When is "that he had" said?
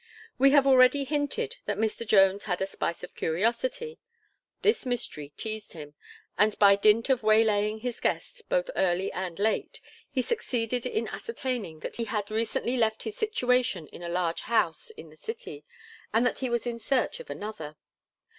11.81-12.31